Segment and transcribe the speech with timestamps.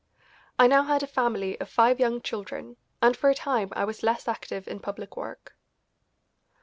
[0.57, 4.01] I now had a family of five young children, and for a time I was
[4.01, 5.55] less active in public work.